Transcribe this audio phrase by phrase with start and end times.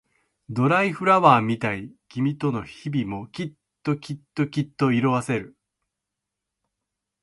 [0.49, 3.53] ドライフラワーみたい君との日々もきっ
[3.83, 5.55] ときっときっと色あせる